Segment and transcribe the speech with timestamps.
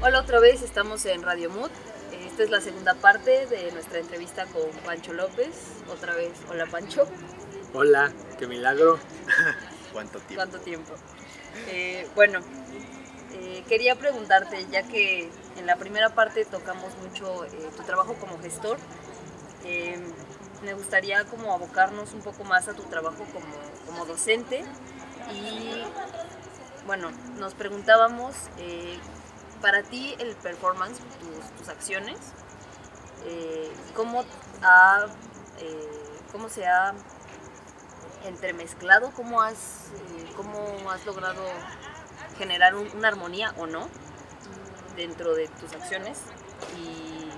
[0.00, 1.70] Hola otra vez, estamos en Radio Mood.
[2.24, 5.48] Esta es la segunda parte de nuestra entrevista con Pancho López.
[5.90, 7.08] Otra vez, hola Pancho.
[7.74, 9.00] Hola, qué milagro.
[9.92, 10.36] ¿Cuánto tiempo?
[10.36, 10.94] ¿Cuánto tiempo?
[11.66, 12.38] Eh, bueno,
[13.32, 18.38] eh, quería preguntarte, ya que en la primera parte tocamos mucho eh, tu trabajo como
[18.38, 18.78] gestor,
[19.64, 19.98] eh,
[20.62, 24.64] me gustaría como abocarnos un poco más a tu trabajo como, como docente
[25.32, 25.82] y
[26.86, 28.96] bueno, nos preguntábamos, eh,
[29.60, 30.98] para ti el performance,
[31.58, 32.16] tus, acciones,
[33.26, 34.24] eh, ¿cómo,
[34.62, 35.06] ha,
[35.58, 36.94] eh, ¿cómo se ha
[38.24, 39.10] entremezclado?
[39.14, 41.42] ¿Cómo has, eh, cómo has logrado
[42.38, 43.88] generar un- una armonía o no
[44.96, 46.18] dentro de tus acciones
[46.78, 47.30] y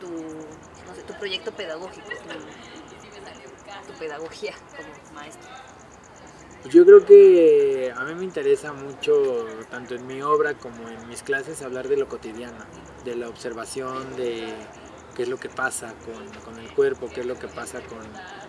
[0.00, 5.48] tu, no sé, tu proyecto pedagógico, tu, tu pedagogía como maestro?
[6.62, 11.08] Pues Yo creo que a mí me interesa mucho, tanto en mi obra como en
[11.08, 12.64] mis clases, hablar de lo cotidiano,
[13.04, 14.52] de la observación, de
[15.14, 15.94] qué es lo que pasa
[16.44, 17.80] con, el cuerpo, qué es lo que pasa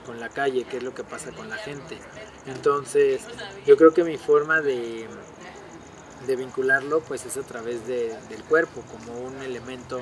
[0.06, 2.00] con, la calle, qué es lo que pasa con la gente.
[2.48, 3.22] Entonces,
[3.68, 5.08] yo creo que mi forma de,
[6.26, 10.02] de vincularlo pues es a través de- del cuerpo, como un elemento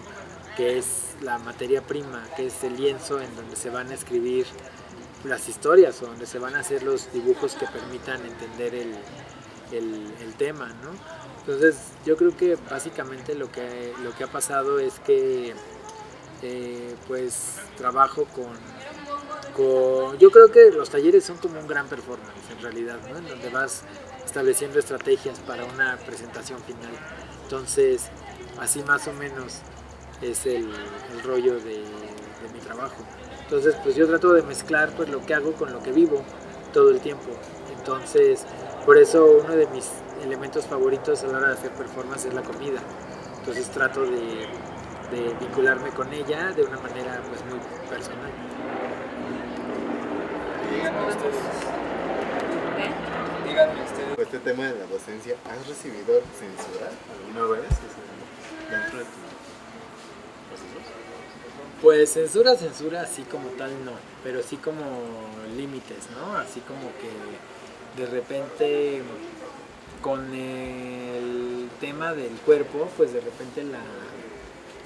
[0.55, 4.45] que es la materia prima, que es el lienzo en donde se van a escribir
[5.23, 8.96] las historias o donde se van a hacer los dibujos que permitan entender el,
[9.72, 10.92] el- el tema, ¿no?
[11.40, 15.54] Entonces yo creo que básicamente lo que, lo que ha pasado es que
[16.44, 18.54] eh, pues trabajo con,
[19.56, 20.18] con...
[20.20, 23.18] Yo creo que los talleres son como un gran performance en realidad, ¿no?
[23.18, 23.84] En donde vas
[24.26, 26.92] estableciendo estrategias para una presentación final.
[27.44, 28.04] Entonces
[28.60, 29.60] así más o menos
[30.22, 30.68] es el,
[31.14, 31.84] el rollo de,
[32.41, 32.95] de mi trabajo.
[33.43, 36.21] Entonces, pues yo trato de mezclar pues lo que hago con lo que vivo
[36.73, 37.31] todo el tiempo.
[37.77, 38.45] Entonces,
[38.85, 39.89] por eso uno de mis
[40.23, 42.80] elementos favoritos a la hora de hacer performance es la comida.
[43.39, 44.47] Entonces trato de,
[45.11, 47.59] de vincularme con ella de una manera pues muy
[47.89, 48.31] personal.
[50.70, 51.36] Díganme ustedes,
[52.77, 53.47] ¿Eh?
[53.47, 54.20] díganme ustedes.
[54.20, 57.70] Este tema de la docencia, ¿has recibido censura alguna vez
[58.70, 59.36] dentro de tu?
[61.82, 63.92] Pues censura, censura, así como tal no,
[64.23, 64.83] pero sí como
[65.55, 66.36] límites, ¿no?
[66.38, 69.02] Así como que de repente
[70.02, 73.82] con el tema del cuerpo, pues de repente la,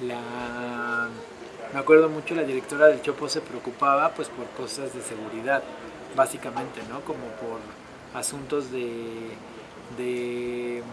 [0.06, 1.10] la
[1.74, 5.64] me acuerdo mucho la directora del Chopo se preocupaba pues por cosas de seguridad,
[6.16, 7.00] básicamente, ¿no?
[7.02, 7.60] Como por
[8.14, 9.32] asuntos de,
[9.98, 10.84] de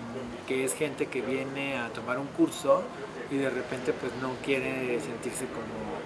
[0.46, 2.82] que es gente que viene a tomar un curso
[3.30, 5.98] y de repente pues no quiere sentirse como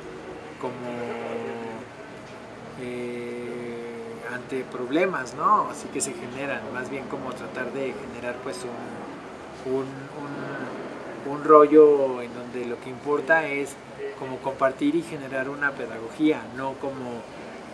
[0.60, 0.92] como
[2.80, 3.92] eh,
[4.32, 5.68] ante problemas, ¿no?
[5.70, 9.86] Así que se generan, más bien como tratar de generar pues un, un,
[11.26, 13.76] un, un rollo en donde lo que importa es
[14.18, 17.22] como compartir y generar una pedagogía, no como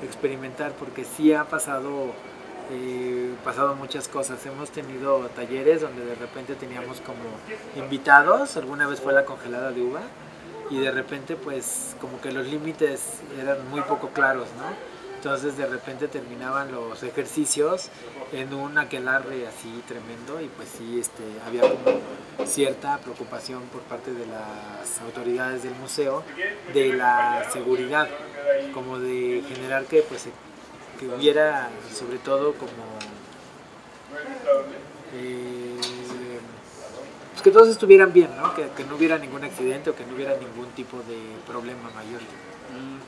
[0.03, 2.13] experimentar, porque sí ha pasado,
[2.71, 4.45] eh, pasado muchas cosas.
[4.47, 7.19] Hemos tenido talleres donde de repente teníamos como
[7.77, 10.01] invitados, alguna vez fue la congelada de uva,
[10.71, 14.99] y de repente pues como que los límites eran muy poco claros, ¿no?
[15.17, 17.89] Entonces de repente terminaban los ejercicios
[18.33, 24.13] en un aquelarre así tremendo y pues sí este, había como cierta preocupación por parte
[24.13, 26.23] de las autoridades del museo
[26.73, 28.09] de la seguridad,
[28.73, 30.31] como de generar que pues se-
[30.99, 32.99] que hubiera sobre todo como
[35.15, 35.77] eh,
[37.33, 38.55] pues que todos estuvieran bien, ¿no?
[38.55, 42.21] Que, que no hubiera ningún accidente o que no hubiera ningún tipo de problema mayor.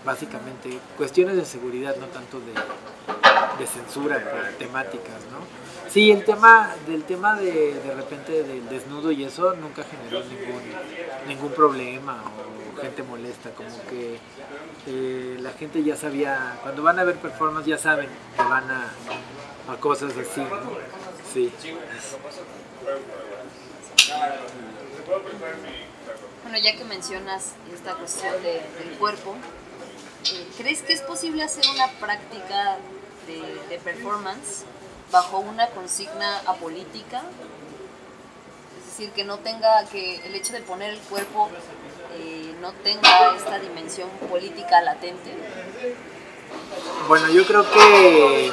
[0.05, 5.91] Básicamente, cuestiones de seguridad, no tanto de, de censura temáticas, ¿no?
[5.91, 10.62] Sí, el tema del tema de, de repente del desnudo y eso nunca generó ningún,
[11.28, 14.18] ningún problema o gente molesta, como que
[14.86, 18.91] eh, la gente ya sabía, cuando van a ver performance ya saben que van a,
[19.72, 20.42] a cosas así.
[21.32, 21.53] Sí.
[26.42, 29.34] Bueno, ya que mencionas esta cuestión de- del cuerpo,
[30.33, 32.78] eh, ¿crees que es posible hacer una práctica
[33.26, 34.65] de, performance
[35.12, 37.22] bajo una consigna apolítica?
[38.80, 41.48] Es decir, que no tenga, que el hecho de poner el cuerpo
[42.71, 45.34] no tenga esta dimensión política latente.
[47.09, 48.53] Bueno, yo creo que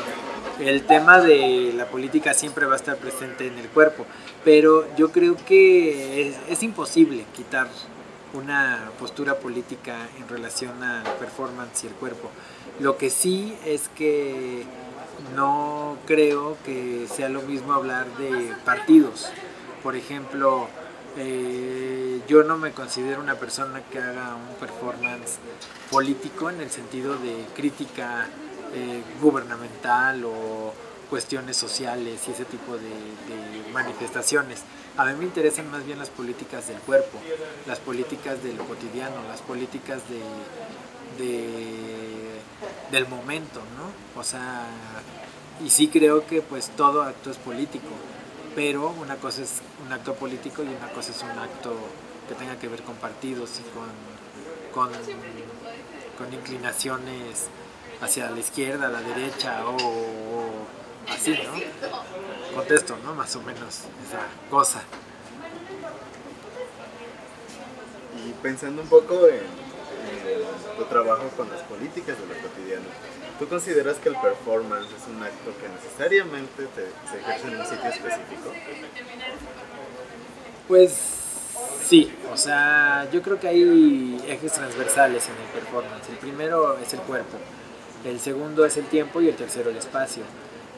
[0.60, 4.06] el tema de la política siempre va a estar presente en el cuerpo,
[4.44, 7.68] pero yo creo que es, imposible quitar
[8.34, 12.30] una postura política en relación al performance y el cuerpo.
[12.80, 14.64] Lo que sí es que
[15.36, 19.30] no creo que sea lo mismo hablar de partidos.
[19.84, 20.68] Por ejemplo,
[21.20, 25.38] Eh, yo no me considero una persona que haga un performance
[25.90, 28.28] político en el sentido de crítica
[28.74, 30.74] eh, gubernamental o
[31.10, 32.92] cuestiones sociales y ese tipo de,
[33.74, 34.62] manifestaciones.
[34.98, 37.20] A mí me interesan más bien las políticas del cuerpo,
[37.66, 42.42] las políticas de lo cotidiano, las políticas de, de,
[42.92, 44.20] del momento, ¿no?
[44.20, 44.68] O sea,
[45.64, 47.90] y sí creo que pues todo acto es político,
[48.58, 51.76] pero una cosa es un acto político y una cosa es un acto
[52.28, 54.90] que tenga que ver con partidos y con,
[56.18, 57.50] con, inclinaciones
[58.02, 60.66] hacia la izquierda, la derecha o,
[61.08, 62.56] así, ¿no?
[62.56, 63.14] Contesto, ¿no?
[63.14, 64.82] Más o menos esa cosa.
[68.26, 72.86] Y pensando un poco en, en tu trabajo con las políticas de lo cotidiano,
[73.40, 77.66] ¿tú consideras que el performance es un acto que necesariamente te, se ejerce en un
[77.66, 78.54] sitio específico?
[80.68, 80.92] Pues
[81.86, 86.10] sí, o sea, yo creo que hay ejes transversales en el performance.
[86.10, 87.38] El primero es el cuerpo,
[88.06, 90.24] el segundo es el tiempo y el tercero el espacio.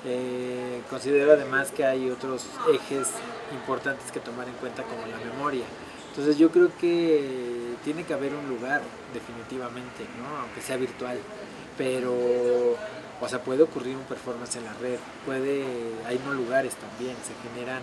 [0.05, 3.07] Eh, considero además que hay otros ejes
[3.53, 5.65] importantes que tomar en cuenta como la memoria.
[6.09, 8.81] Entonces yo creo que tiene que haber un lugar
[9.13, 10.37] definitivamente, ¿no?
[10.41, 11.17] aunque sea virtual,
[11.79, 12.75] pero
[13.21, 15.63] o sea, puede ocurrir un performance en la red, puede,
[16.05, 17.81] hay no lugares también, se generan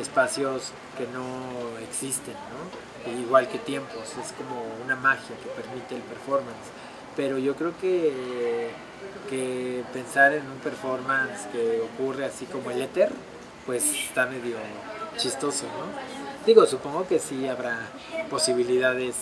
[0.00, 3.20] espacios que no existen, ¿no?
[3.20, 6.66] Igual que tiempos, es como una magia que permite el performance.
[7.16, 8.70] Pero yo creo que,
[9.30, 13.10] que pensar en un performance que ocurre así como el éter,
[13.64, 14.56] pues está medio
[15.16, 16.44] chistoso, ¿no?
[16.44, 17.78] Digo, supongo que sí habrá
[18.28, 19.14] posibilidades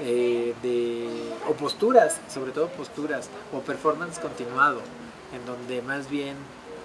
[0.00, 1.08] eh, de,
[1.48, 4.80] o posturas, sobre todo posturas, o performance continuado,
[5.32, 6.36] en donde más bien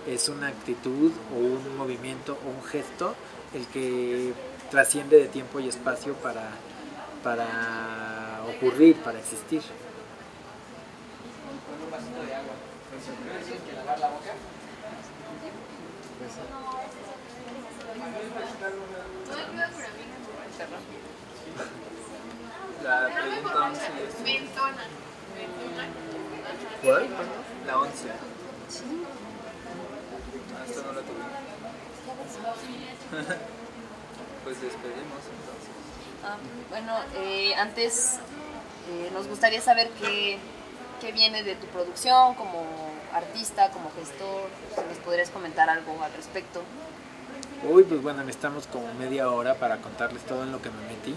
[0.07, 3.15] es una actitud o un movimiento o un gesto
[3.53, 4.33] el que
[4.69, 6.51] trasciende de tiempo y espacio para,
[7.23, 9.61] para ocurrir, para existir.
[23.69, 24.15] La pregunta 11 es...
[26.83, 27.07] ¿Cuál?
[27.67, 28.09] La 11.
[30.55, 31.19] Ah, esta no la tuve.
[34.43, 35.69] pues despedimos entonces.
[36.23, 36.37] Ah,
[36.69, 38.17] bueno, eh, antes
[38.89, 40.39] eh, nos gustaría saber qué,
[40.99, 42.65] qué viene de tu producción como
[43.13, 44.49] artista, como gestor.
[44.75, 46.63] Si nos podrías comentar algo al respecto.
[47.69, 51.13] Uy, pues bueno, necesitamos como media hora para contarles todo en lo que me metí.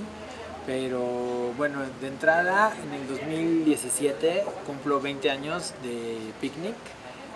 [0.66, 6.76] Pero bueno, de entrada, en el 2017 cumplo 20 años de Picnic,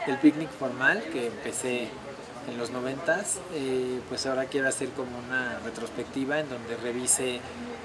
[0.07, 1.89] el Picnic formal que empecé
[2.49, 3.25] en los 90
[3.55, 7.41] eh, pues ahora quiero hacer como una retrospectiva en donde revise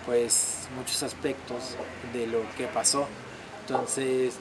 [0.05, 1.75] pues muchos aspectos
[2.13, 3.07] de lo que pasó.
[3.61, 4.35] Entonces,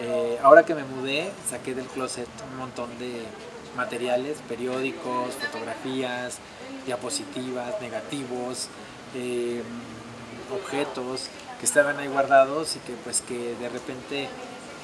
[0.00, 3.22] eh, ahora que me mudé, saqué del closet un montón de
[3.76, 6.38] materiales, periódicos, fotografías,
[6.86, 8.68] diapositivas, negativos,
[9.14, 9.62] eh,
[10.50, 11.28] objetos
[11.58, 14.28] que estaban ahí guardados y que pues que de repente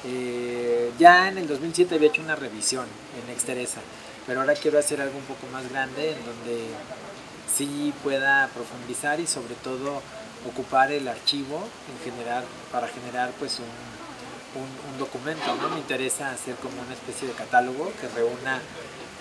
[0.05, 2.85] eh, ya en el 2007 había hecho una revisión
[3.23, 3.81] en Exteresa,
[4.27, 6.67] pero ahora quiero hacer algo un poco más grande en donde
[7.53, 10.01] sí pueda profundizar y sobre todo
[10.47, 15.69] ocupar el archivo en general para generar pues un, un, un documento, ¿no?
[15.69, 18.61] Me interesa hacer como una especie de catálogo que reúna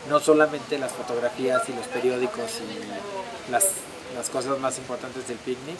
[0.09, 3.65] no solamente las fotografías y los periódicos y las,
[4.15, 5.79] las cosas más importantes del picnic,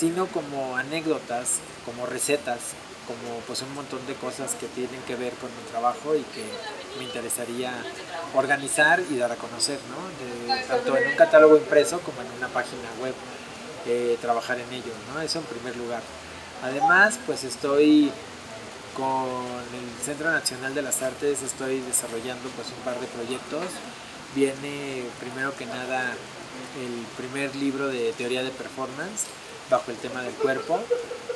[0.00, 2.58] sino como anécdotas, como recetas,
[3.06, 6.44] como pues un montón de cosas que tienen que ver con mi trabajo y que
[6.98, 7.70] me interesaría
[8.34, 10.54] organizar y dar a conocer, ¿no?
[10.54, 13.14] De- tanto en un catálogo impreso como en una página web,
[13.86, 15.20] eh, trabajar en ello, ¿no?
[15.20, 16.02] Eso en primer lugar.
[16.62, 18.10] Además, pues estoy
[18.96, 23.64] con el Centro Nacional de las Artes, estoy desarrollando pues un par de proyectos.
[24.34, 26.12] Viene primero que nada
[26.80, 29.24] el primer libro de teoría de performance
[29.70, 30.80] bajo el tema del cuerpo,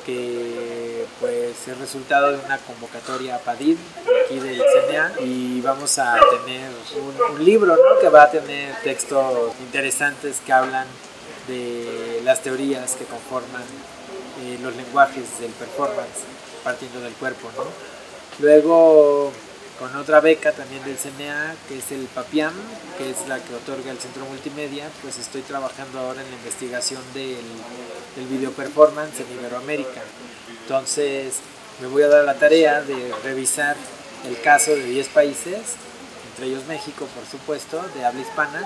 [0.05, 3.77] que pues es resultado de una convocatoria a PADID
[4.25, 6.69] aquí del CNA y vamos a tener
[7.31, 7.99] un, libro ¿no?
[7.99, 10.85] que va a tener textos interesantes que hablan
[11.47, 13.63] de las teorías que conforman
[14.41, 16.23] eh, los lenguajes del performance
[16.63, 17.49] partiendo del cuerpo.
[17.55, 17.63] ¿no?
[18.39, 19.31] Luego
[19.79, 22.53] con otra beca también del CNA, que es el PAPIAM,
[22.97, 27.01] que es la que otorga el Centro Multimedia, pues estoy trabajando ahora en la investigación
[27.13, 27.43] del,
[28.29, 30.01] video performance en Iberoamérica.
[30.61, 31.35] Entonces
[31.81, 33.75] me voy a dar la tarea de revisar
[34.25, 35.59] el caso de 10 países,
[36.31, 38.61] entre ellos México por supuesto, de habla hispana,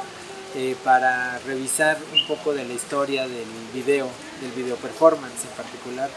[0.55, 4.07] eh, para revisar un poco de la historia del video,
[4.41, 6.09] del video performance en particular,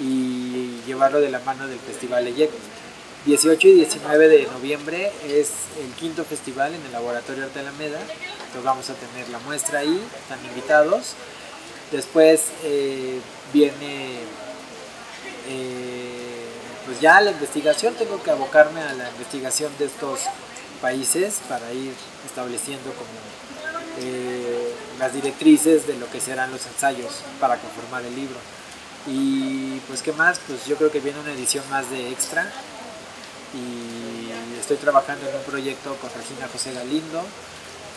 [0.00, 2.50] y llevarlo de la mano del Festival EYEC.
[3.28, 8.00] 18 y 19 de noviembre es el quinto festival en el Laboratorio Arte Alameda.
[8.00, 11.12] Entonces vamos a tener la muestra ahí, están invitados.
[11.92, 13.20] Después eh,
[13.52, 14.20] viene
[15.46, 16.46] eh,
[16.86, 20.20] pues ya la investigación, tengo que abocarme a la investigación de estos
[20.80, 21.92] países para ir
[22.24, 28.38] estableciendo como eh, las directrices de lo que serán los ensayos para conformar el libro.
[29.06, 32.50] Y pues qué más, pues yo creo que viene una edición más de extra
[33.54, 37.24] y estoy trabajando en un proyecto con Regina José Galindo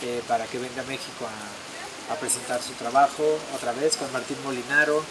[0.03, 3.23] eh, para que venga a México a, presentar su trabajo
[3.55, 5.01] otra vez con Martín Molinaro,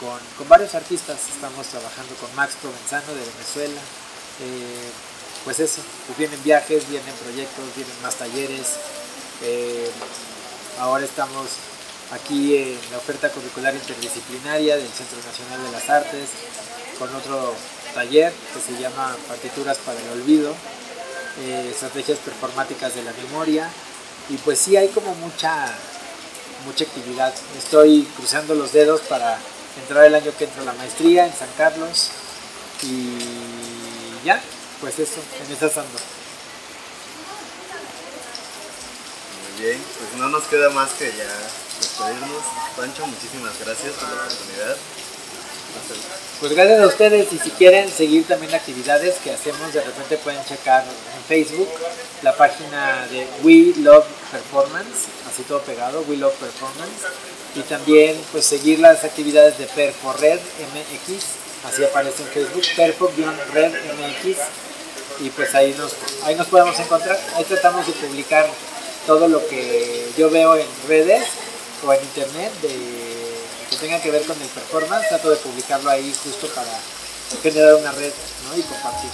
[0.00, 3.80] con, con, varios artistas, estamos trabajando con Max Provenzano de Venezuela.
[4.40, 4.90] Eh,
[5.44, 8.76] pues eso, pues vienen viajes, vienen proyectos, vienen más talleres.
[9.42, 9.90] Eh,
[10.78, 11.48] ahora estamos
[12.12, 16.28] aquí en la oferta curricular interdisciplinaria del Centro Nacional de las Artes
[16.98, 17.54] con otro
[17.98, 20.54] taller que se llama Partituras para el Olvido,
[21.40, 23.68] eh, estrategias performáticas de la memoria
[24.28, 25.66] y pues sí hay como mucha
[26.64, 27.34] mucha actividad.
[27.56, 29.36] Estoy cruzando los dedos para
[29.80, 32.10] entrar el año que entra la maestría en San Carlos
[32.84, 33.18] y
[34.24, 34.40] ya,
[34.80, 35.98] pues eso, en esas ando.
[39.42, 41.32] Muy bien, pues no nos queda más que ya
[41.80, 42.44] despedirnos.
[42.76, 44.76] Pancho, muchísimas gracias por la oportunidad.
[46.40, 50.44] Pues gracias a ustedes y si quieren seguir también actividades que hacemos, de repente pueden
[50.44, 51.68] checar en Facebook
[52.22, 57.06] la página de We Love Performance, así todo pegado, We Love Performance,
[57.56, 61.24] y también pues seguir las actividades de Perfored MX,
[61.64, 64.38] así aparece en Facebook, Perfo-Red MX,
[65.20, 65.92] y pues ahí nos,
[66.24, 68.46] ahí nos podemos encontrar, ahí tratamos de publicar
[69.06, 71.26] todo lo que yo veo en redes
[71.84, 72.97] o en internet de
[73.70, 76.72] que tenga que ver con el performance, trato de publicarlo ahí justo para
[77.42, 78.12] generar una red
[78.48, 78.58] ¿no?
[78.58, 79.10] y compartir.